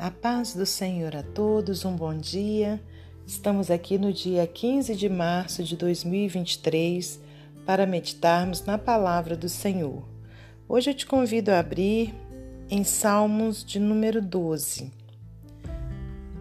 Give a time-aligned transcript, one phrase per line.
[0.00, 2.80] A paz do Senhor a todos, um bom dia.
[3.26, 7.20] Estamos aqui no dia 15 de março de 2023
[7.66, 10.02] para meditarmos na palavra do Senhor.
[10.66, 12.14] Hoje eu te convido a abrir
[12.70, 14.90] em Salmos de número 12.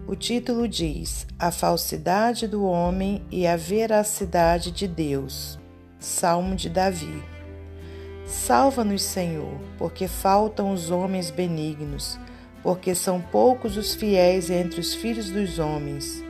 [0.08, 5.60] O título diz: A falsidade do homem e a veracidade de Deus.
[6.00, 7.22] Salmo de Davi.
[8.26, 12.18] Salva-nos, Senhor, porque faltam os homens benignos
[12.64, 16.24] porque são poucos os fiéis entre os filhos dos homens.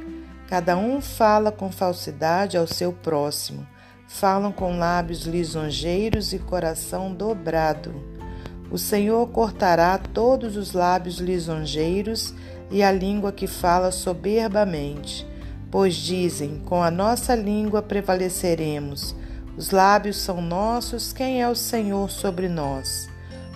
[0.47, 3.65] Cada um fala com falsidade ao seu próximo,
[4.07, 7.93] falam com lábios lisonjeiros e coração dobrado.
[8.71, 12.33] O Senhor cortará todos os lábios lisonjeiros
[12.71, 15.27] e a língua que fala soberbamente,
[15.71, 19.16] pois dizem: com a nossa língua prevaleceremos.
[19.57, 23.09] Os lábios são nossos, quem é o Senhor sobre nós?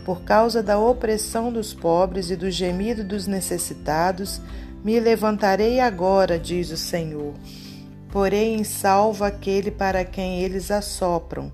[0.06, 4.42] Por causa da opressão dos pobres e do gemido dos necessitados,
[4.84, 7.34] me levantarei agora, diz o Senhor.
[8.12, 11.52] Porém, em salvo aquele para quem eles assopram.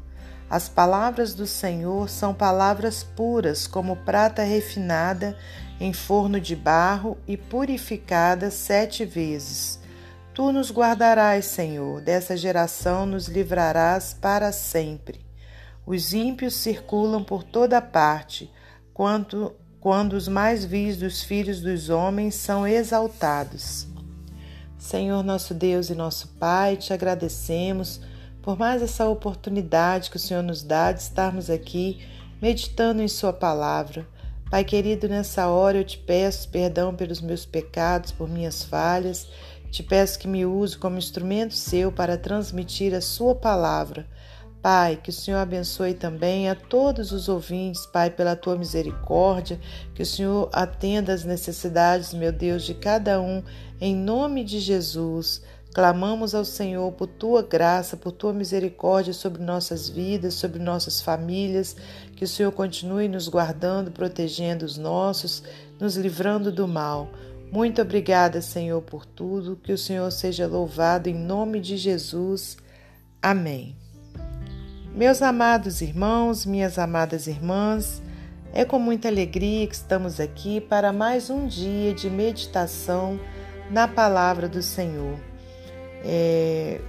[0.49, 5.37] As palavras do Senhor são palavras puras, como prata refinada
[5.79, 9.79] em forno de barro e purificada sete vezes.
[10.33, 15.28] Tu nos guardarás, Senhor, dessa geração nos livrarás para sempre.
[15.89, 18.47] Os ímpios circulam por toda parte,
[18.93, 23.87] quanto, quando os mais vis dos filhos dos homens são exaltados.
[24.77, 27.99] Senhor nosso Deus e nosso Pai, te agradecemos
[28.39, 32.05] por mais essa oportunidade que o Senhor nos dá de estarmos aqui
[32.39, 34.07] meditando em Sua palavra.
[34.51, 39.27] Pai querido, nessa hora eu te peço perdão pelos meus pecados, por minhas falhas.
[39.71, 44.05] Te peço que me use como instrumento seu para transmitir a Sua palavra
[44.61, 49.59] Pai, que o Senhor abençoe também a todos os ouvintes, Pai, pela tua misericórdia,
[49.95, 53.41] que o Senhor atenda às necessidades, meu Deus, de cada um,
[53.79, 55.41] em nome de Jesus.
[55.73, 61.75] Clamamos ao Senhor por tua graça, por tua misericórdia sobre nossas vidas, sobre nossas famílias,
[62.15, 65.41] que o Senhor continue nos guardando, protegendo os nossos,
[65.79, 67.09] nos livrando do mal.
[67.51, 69.55] Muito obrigada, Senhor, por tudo.
[69.55, 72.57] Que o Senhor seja louvado em nome de Jesus.
[73.21, 73.78] Amém.
[74.93, 78.01] Meus amados irmãos, minhas amadas irmãs,
[78.51, 83.19] é com muita alegria que estamos aqui para mais um dia de meditação
[83.69, 85.19] na palavra do Senhor.
[86.03, 86.81] É,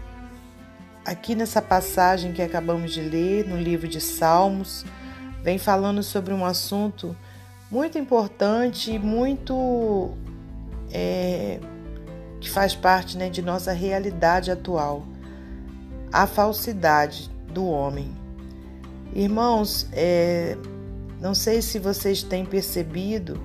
[1.04, 4.84] aqui nessa passagem que acabamos de ler no livro de Salmos,
[5.42, 7.14] vem falando sobre um assunto
[7.70, 10.14] muito importante e muito
[10.90, 11.60] é,
[12.40, 15.06] que faz parte né, de nossa realidade atual:
[16.10, 18.10] a falsidade do homem.
[19.14, 20.56] Irmãos, é,
[21.20, 23.40] não sei se vocês têm percebido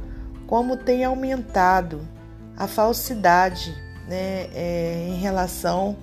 [0.48, 2.08] como tem aumentado
[2.56, 3.76] a falsidade
[4.08, 5.98] né, é, em relação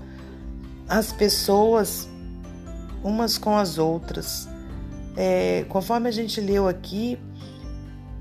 [0.88, 2.08] às pessoas
[3.02, 4.48] umas com as outras.
[5.16, 7.18] É, conforme a gente leu aqui,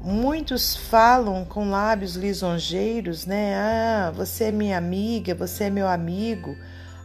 [0.04, 3.56] muitos falam com lábios lisonjeiros, né?
[3.56, 6.56] Ah, você é minha amiga, você é meu amigo.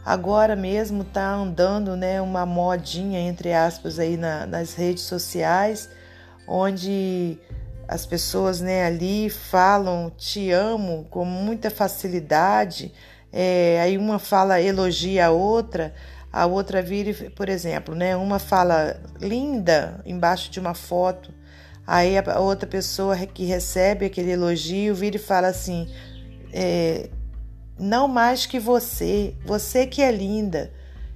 [0.07, 5.89] Agora mesmo está andando né, uma modinha, entre aspas, aí na, nas redes sociais,
[6.47, 7.37] onde
[7.85, 12.93] as pessoas né, ali falam te amo com muita facilidade.
[13.33, 15.93] É, aí uma fala elogia a outra,
[16.31, 21.33] a outra vira, por exemplo, né, uma fala linda embaixo de uma foto,
[21.85, 25.85] aí a outra pessoa que recebe aquele elogio vira e fala assim:
[26.53, 27.09] é,
[27.79, 30.71] não mais que você, você que é linda.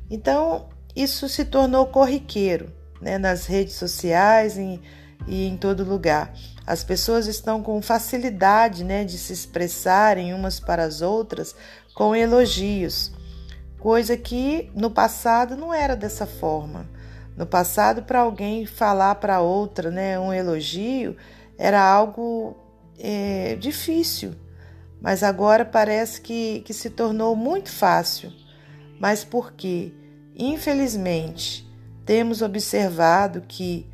[0.09, 4.79] Então, isso se tornou corriqueiro né, nas redes sociais e,
[5.27, 6.33] em todo lugar.
[6.65, 11.55] As pessoas estão com facilidade né, de se expressarem umas para as outras
[11.93, 13.11] com elogios,
[13.79, 16.87] coisa que no passado não era dessa forma.
[17.35, 21.15] No passado, para alguém falar para outra né, um elogio
[21.57, 22.55] era algo
[22.99, 24.35] é, difícil
[25.01, 28.31] mas agora parece que, que se tornou muito fácil.
[28.99, 29.91] Mas porque,
[30.35, 31.67] infelizmente,
[32.05, 33.89] temos observado que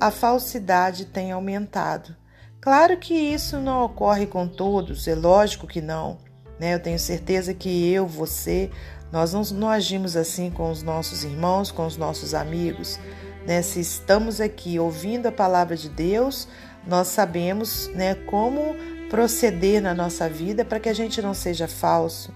[0.00, 2.14] a falsidade tem aumentado.
[2.60, 6.18] Claro que isso não ocorre com todos, é lógico que não.
[6.60, 6.74] Né?
[6.74, 8.70] Eu tenho certeza que eu, você,
[9.10, 13.00] nós não, não agimos assim com os nossos irmãos, com os nossos amigos.
[13.44, 13.62] Né?
[13.62, 16.46] Se estamos aqui ouvindo a palavra de Deus,
[16.86, 18.76] nós sabemos né, como
[19.12, 22.32] proceder na nossa vida para que a gente não seja falso,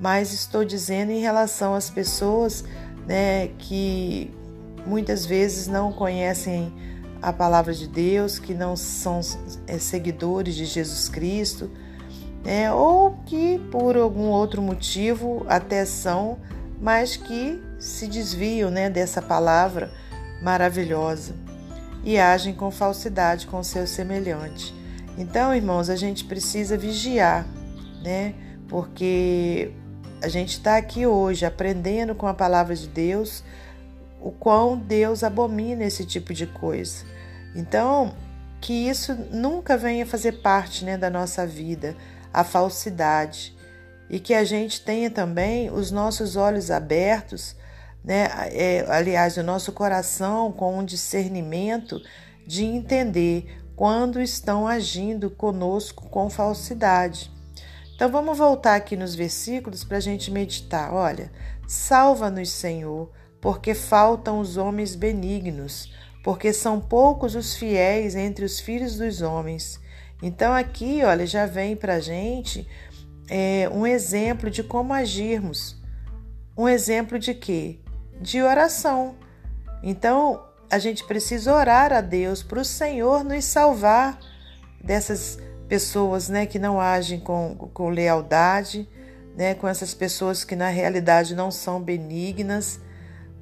[0.00, 2.64] mas estou dizendo em relação às pessoas
[3.06, 4.30] né, que
[4.86, 6.72] muitas vezes não conhecem
[7.20, 9.20] a palavra de Deus, que não são
[9.66, 11.70] é, seguidores de Jesus Cristo.
[12.42, 12.72] né?
[12.72, 16.38] ou que por algum outro motivo até são,
[16.80, 19.92] mas que se desviam né, dessa palavra
[20.42, 21.34] maravilhosa
[22.02, 24.83] e agem com falsidade com seu semelhante.
[25.16, 27.46] Então, irmãos, a gente precisa vigiar,
[28.02, 28.34] né?
[28.68, 29.70] Porque
[30.20, 33.44] a gente está aqui hoje aprendendo com a palavra de Deus
[34.20, 37.04] o quão Deus abomina esse tipo de coisa.
[37.54, 38.14] Então,
[38.60, 41.94] que isso nunca venha fazer parte né, da nossa vida,
[42.32, 43.54] a falsidade,
[44.08, 47.54] e que a gente tenha também os nossos olhos abertos,
[48.02, 52.00] né, é, aliás, o nosso coração com um discernimento
[52.46, 57.30] de entender quando estão agindo conosco com falsidade.
[57.94, 60.92] Então vamos voltar aqui nos versículos para a gente meditar.
[60.92, 61.30] Olha,
[61.66, 63.10] salva-nos, Senhor,
[63.40, 65.92] porque faltam os homens benignos,
[66.22, 69.80] porque são poucos os fiéis entre os filhos dos homens.
[70.22, 72.66] Então aqui, olha, já vem para a gente
[73.28, 75.80] é, um exemplo de como agirmos.
[76.56, 77.80] Um exemplo de quê?
[78.20, 79.16] De oração.
[79.82, 80.42] Então,
[80.74, 84.18] a gente precisa orar a Deus para o Senhor nos salvar
[84.82, 85.38] dessas
[85.68, 88.88] pessoas né, que não agem com, com lealdade,
[89.36, 92.80] né, com essas pessoas que na realidade não são benignas,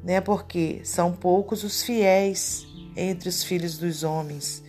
[0.05, 4.63] né, porque são poucos os fiéis entre os filhos dos homens.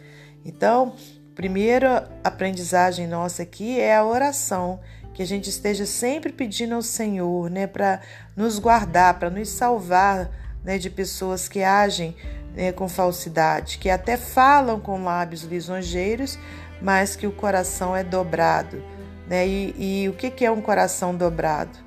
[0.45, 0.95] Então,
[1.35, 4.79] primeira aprendizagem nossa aqui é a oração,
[5.13, 7.99] que a gente esteja sempre pedindo ao Senhor, né, para
[8.37, 10.31] nos guardar, para nos salvar,
[10.63, 12.15] né, de pessoas que agem
[12.55, 16.37] né, com falsidade, que até falam com lábios lisonjeiros,
[16.81, 18.83] mas que o coração é dobrado.
[19.27, 19.47] Né?
[19.47, 21.77] E, e o que, que é um coração dobrado?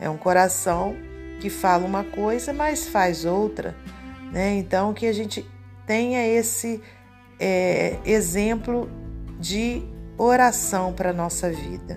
[0.00, 0.96] É um coração
[1.40, 3.76] que fala uma coisa, mas faz outra.
[4.32, 4.56] Né?
[4.56, 5.48] Então, que a gente
[5.86, 6.82] tenha esse
[7.38, 8.90] é, exemplo
[9.38, 9.82] de
[10.16, 11.96] oração para a nossa vida.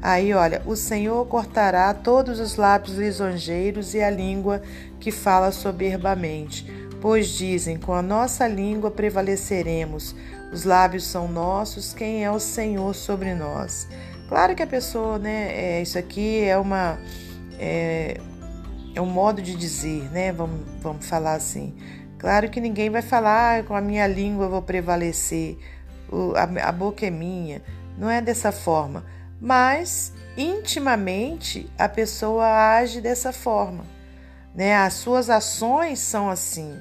[0.00, 4.60] Aí, olha, o Senhor cortará todos os lábios lisonjeiros e a língua
[5.00, 6.66] que fala soberbamente
[7.04, 10.16] Pois dizem: com a nossa língua prevaleceremos,
[10.50, 13.86] os lábios são nossos, quem é o Senhor sobre nós?
[14.26, 15.52] Claro que a pessoa, né?
[15.52, 16.98] É, isso aqui é uma.
[17.58, 18.18] É,
[18.94, 20.32] é um modo de dizer, né?
[20.32, 21.76] Vamos, vamos falar assim.
[22.18, 25.58] Claro que ninguém vai falar, ah, com a minha língua eu vou prevalecer,
[26.10, 27.60] o, a, a boca é minha.
[27.98, 29.04] Não é dessa forma.
[29.38, 33.84] Mas, intimamente, a pessoa age dessa forma.
[34.54, 34.74] Né?
[34.74, 36.74] As suas ações são assim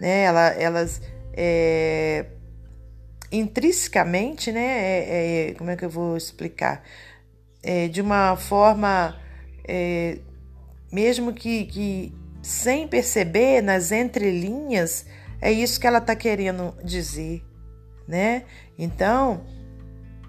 [0.00, 0.22] né?
[0.22, 1.00] Ela, elas
[1.32, 2.26] é,
[3.30, 4.60] intrinsecamente, né?
[4.60, 6.82] É, é, como é que eu vou explicar?
[7.62, 9.16] É, de uma forma,
[9.66, 10.18] é,
[10.90, 15.06] mesmo que, que sem perceber, nas entrelinhas,
[15.40, 17.42] é isso que ela está querendo dizer,
[18.06, 18.44] né?
[18.78, 19.44] Então,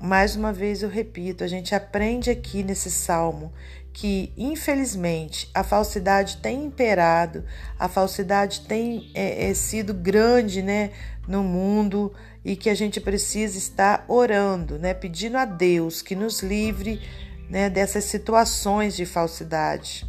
[0.01, 3.51] mais uma vez eu repito, a gente aprende aqui nesse salmo
[3.91, 7.43] que, infelizmente, a falsidade tem imperado,
[7.77, 10.91] a falsidade tem é, é, sido grande né,
[11.27, 12.13] no mundo
[12.45, 17.01] e que a gente precisa estar orando, né, pedindo a Deus que nos livre
[17.49, 20.07] né, dessas situações de falsidade.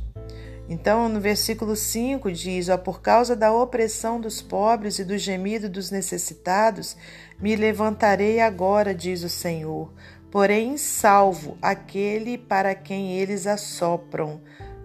[0.69, 5.69] Então, no versículo 5 diz: ó, Por causa da opressão dos pobres e do gemido
[5.69, 6.97] dos necessitados,
[7.40, 9.90] me levantarei agora, diz o Senhor
[10.30, 14.40] porém salvo aquele para quem eles assopram,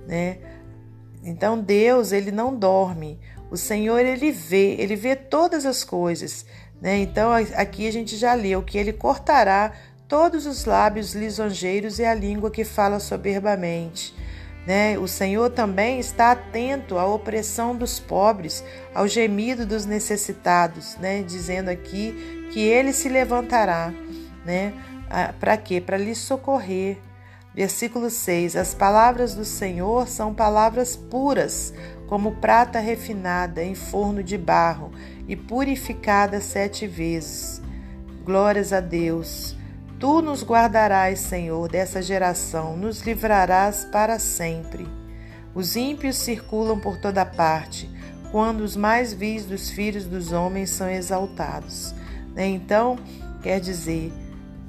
[0.07, 0.39] né?
[1.24, 3.19] Então Deus, ele não dorme.
[3.51, 6.45] O Senhor, ele vê, ele vê todas as coisas,
[6.81, 6.97] né?
[6.97, 9.71] Então aqui a gente já leu que ele cortará
[10.07, 14.15] todos os lábios lisonjeiros e a língua que fala soberbamente.
[14.65, 14.98] Né?
[14.98, 21.22] O Senhor também está atento à opressão dos pobres, ao gemido dos necessitados, né?
[21.22, 23.93] dizendo aqui que ele se levantará.
[24.43, 24.74] Né?
[25.39, 25.79] Para quê?
[25.79, 26.98] Para lhe socorrer.
[27.53, 31.74] Versículo 6: As palavras do Senhor são palavras puras,
[32.07, 34.91] como prata refinada em forno de barro
[35.27, 37.62] e purificada sete vezes.
[38.25, 39.54] Glórias a Deus.
[39.99, 44.85] Tu nos guardarás, Senhor, dessa geração, nos livrarás para sempre.
[45.53, 47.89] Os ímpios circulam por toda parte,
[48.29, 51.95] quando os mais vis dos filhos dos homens são exaltados.
[52.35, 52.99] Então,
[53.41, 54.11] quer dizer,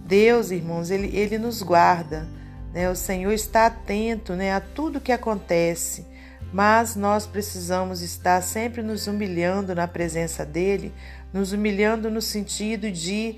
[0.06, 2.28] Deus, irmãos, ele, ele nos guarda.
[2.72, 2.88] Né?
[2.88, 6.06] O Senhor está atento né, a tudo que acontece,
[6.52, 10.94] mas nós precisamos estar sempre nos humilhando na presença dEle,
[11.32, 13.36] nos humilhando no sentido de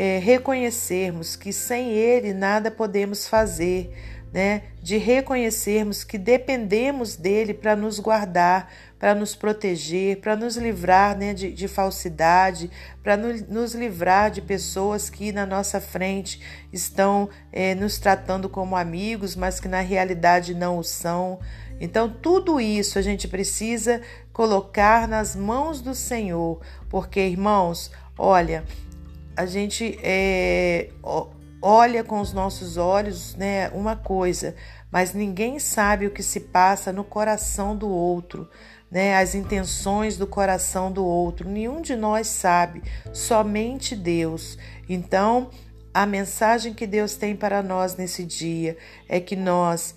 [0.00, 3.92] é, reconhecermos que sem Ele nada podemos fazer,
[4.32, 11.18] né, de reconhecermos que dependemos dele para nos guardar, para nos proteger, para nos livrar
[11.18, 12.70] né, de, de falsidade,
[13.02, 16.40] para no, nos livrar de pessoas que na nossa frente
[16.72, 21.40] estão é, nos tratando como amigos, mas que na realidade não o são.
[21.80, 24.00] Então, tudo isso a gente precisa
[24.32, 28.62] colocar nas mãos do Senhor, porque, irmãos, olha,
[29.38, 30.90] a gente é,
[31.62, 34.56] olha com os nossos olhos né, uma coisa,
[34.90, 38.50] mas ninguém sabe o que se passa no coração do outro,
[38.90, 41.48] né, as intenções do coração do outro.
[41.48, 44.58] Nenhum de nós sabe, somente Deus.
[44.88, 45.50] Então,
[45.94, 48.76] a mensagem que Deus tem para nós nesse dia
[49.08, 49.94] é que nós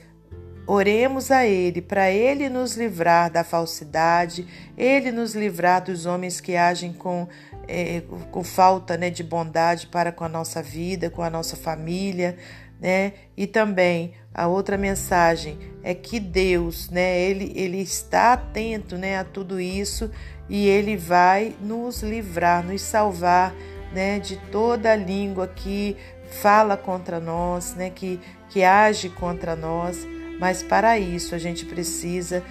[0.68, 6.56] Oremos a Ele, para Ele nos livrar da falsidade, Ele nos livrar dos homens que
[6.56, 7.27] agem com,
[7.68, 8.01] é,
[8.32, 12.38] com falta né, de bondade para com a nossa vida, com a nossa família,
[12.80, 13.13] né?
[13.38, 19.24] E também a outra mensagem é que Deus, né, ele, ele está atento, né, a
[19.24, 20.10] tudo isso
[20.50, 23.53] e ele vai nos livrar, nos salvar,
[23.94, 25.96] né, de toda a língua que
[26.41, 28.20] fala contra nós, né, que
[28.51, 30.06] que age contra nós.
[30.41, 32.43] Mas para isso a gente precisa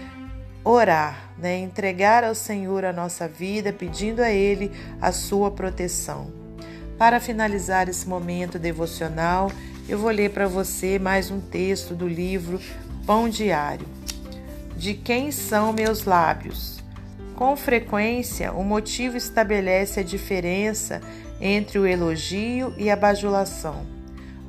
[0.63, 1.59] orar, né?
[1.59, 4.71] entregar ao Senhor a nossa vida, pedindo a Ele
[5.03, 6.31] a sua proteção.
[6.97, 9.51] Para finalizar esse momento devocional,
[9.89, 12.61] eu vou ler para você mais um texto do livro
[13.05, 13.89] Pão Diário.
[14.77, 16.79] De quem são meus lábios?
[17.35, 21.01] Com frequência, o motivo estabelece a diferença
[21.41, 24.00] entre o elogio e a bajulação.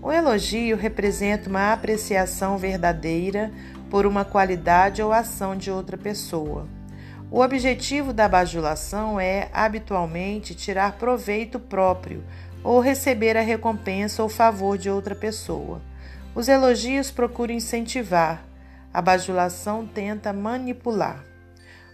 [0.01, 3.51] O elogio representa uma apreciação verdadeira
[3.89, 6.67] por uma qualidade ou ação de outra pessoa.
[7.29, 12.23] O objetivo da bajulação é, habitualmente, tirar proveito próprio
[12.63, 15.81] ou receber a recompensa ou favor de outra pessoa.
[16.33, 18.43] Os elogios procuram incentivar,
[18.93, 21.23] a bajulação tenta manipular.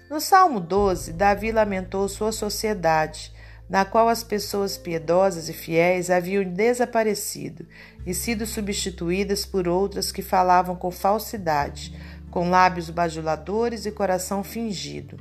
[0.09, 3.33] No Salmo 12, Davi lamentou sua sociedade,
[3.69, 7.65] na qual as pessoas piedosas e fiéis haviam desaparecido
[8.05, 11.93] e sido substituídas por outras que falavam com falsidade,
[12.31, 15.17] com lábios bajuladores e coração fingido.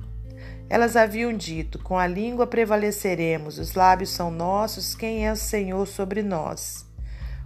[0.69, 5.87] Elas haviam dito: Com a língua prevaleceremos, os lábios são nossos, quem é o Senhor
[5.87, 6.87] sobre nós?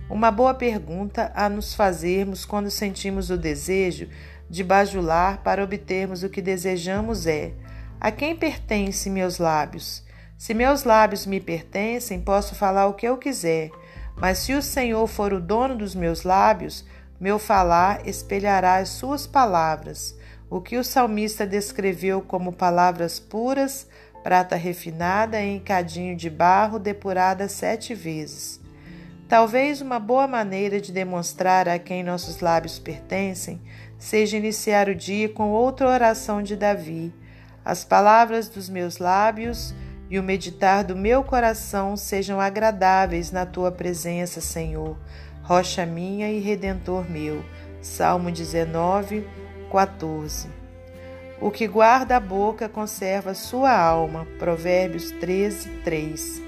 [0.09, 4.09] Uma boa pergunta a nos fazermos quando sentimos o desejo
[4.49, 7.53] de bajular para obtermos o que desejamos é:
[8.01, 10.03] A quem pertence meus lábios?
[10.41, 13.71] Se meus lábios me pertencem, posso falar o que eu quiser,
[14.17, 16.83] mas se o Senhor for o dono dos meus lábios,
[17.21, 20.17] meu falar espelhará as suas palavras,
[20.49, 23.87] o que o salmista descreveu como palavras puras,
[24.23, 28.59] prata refinada em cadinho de barro depurada sete vezes.
[29.29, 33.61] Talvez uma boa maneira de demonstrar a quem nossos lábios pertencem
[33.99, 37.13] seja iniciar o dia com outra oração de Davi.
[37.63, 39.75] As palavras dos meus lábios
[40.11, 44.99] e o meditar do meu coração sejam agradáveis na tua presença, Senhor,
[45.43, 47.45] rocha minha e redentor meu.
[47.81, 49.27] Salmo 19,
[49.71, 50.49] 14.
[51.41, 54.27] O que guarda a boca conserva sua alma.
[54.39, 56.43] Provérbios 13, 3.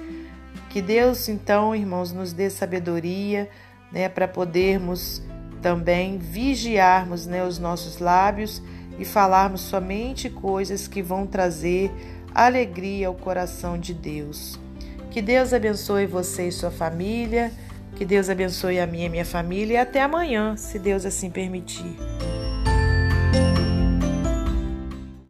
[0.68, 3.48] Que Deus, então, irmãos, nos dê sabedoria
[3.90, 5.22] né, para podermos
[5.62, 8.62] também vigiarmos né, os nossos lábios
[8.98, 11.90] e falarmos somente coisas que vão trazer
[12.34, 14.58] alegria ao coração de Deus.
[15.10, 17.52] Que Deus abençoe você e sua família,
[17.96, 21.96] que Deus abençoe a minha e minha família e até amanhã, se Deus assim permitir.